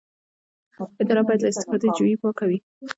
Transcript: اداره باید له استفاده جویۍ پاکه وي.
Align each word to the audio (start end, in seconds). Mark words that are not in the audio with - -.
اداره 1.01 1.21
باید 1.27 1.41
له 1.43 1.49
استفاده 1.51 1.87
جویۍ 1.97 2.15
پاکه 2.21 2.45
وي. 2.49 2.57